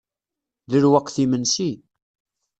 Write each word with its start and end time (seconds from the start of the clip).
D 0.69 0.73
lweqt 0.83 1.15
imensi. 1.23 1.71